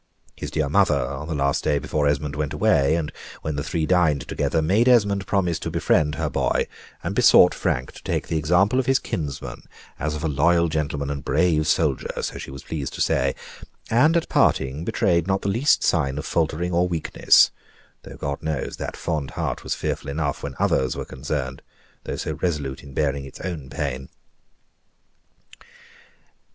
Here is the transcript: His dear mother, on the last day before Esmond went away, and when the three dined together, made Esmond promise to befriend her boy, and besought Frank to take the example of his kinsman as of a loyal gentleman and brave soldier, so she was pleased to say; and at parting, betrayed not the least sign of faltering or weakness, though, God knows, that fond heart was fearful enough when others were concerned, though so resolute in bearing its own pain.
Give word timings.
His 0.35 0.49
dear 0.49 0.67
mother, 0.67 0.97
on 0.99 1.27
the 1.27 1.35
last 1.35 1.63
day 1.63 1.77
before 1.77 2.07
Esmond 2.07 2.35
went 2.35 2.53
away, 2.53 2.95
and 2.95 3.11
when 3.43 3.55
the 3.55 3.63
three 3.63 3.85
dined 3.85 4.27
together, 4.27 4.59
made 4.59 4.87
Esmond 4.87 5.27
promise 5.27 5.59
to 5.59 5.69
befriend 5.69 6.15
her 6.15 6.27
boy, 6.27 6.65
and 7.03 7.13
besought 7.13 7.53
Frank 7.53 7.91
to 7.91 8.01
take 8.01 8.27
the 8.27 8.39
example 8.39 8.79
of 8.79 8.87
his 8.87 8.97
kinsman 8.97 9.61
as 9.99 10.15
of 10.15 10.23
a 10.23 10.27
loyal 10.27 10.69
gentleman 10.69 11.11
and 11.11 11.23
brave 11.23 11.67
soldier, 11.67 12.09
so 12.19 12.39
she 12.39 12.49
was 12.49 12.63
pleased 12.63 12.93
to 12.93 12.99
say; 13.01 13.35
and 13.91 14.17
at 14.17 14.27
parting, 14.27 14.83
betrayed 14.83 15.27
not 15.27 15.43
the 15.43 15.49
least 15.49 15.83
sign 15.83 16.17
of 16.17 16.25
faltering 16.25 16.73
or 16.73 16.87
weakness, 16.87 17.51
though, 18.01 18.15
God 18.17 18.41
knows, 18.41 18.77
that 18.77 18.97
fond 18.97 19.29
heart 19.37 19.63
was 19.63 19.75
fearful 19.75 20.09
enough 20.09 20.41
when 20.41 20.55
others 20.57 20.95
were 20.95 21.05
concerned, 21.05 21.61
though 22.05 22.15
so 22.15 22.33
resolute 22.41 22.81
in 22.81 22.95
bearing 22.95 23.25
its 23.25 23.39
own 23.41 23.69
pain. 23.69 24.09